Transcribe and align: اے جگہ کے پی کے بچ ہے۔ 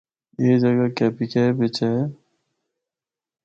اے 0.39 0.47
جگہ 0.61 0.87
کے 0.97 1.07
پی 1.15 1.25
کے 1.33 1.43
بچ 1.57 1.75
ہے۔ 1.85 1.97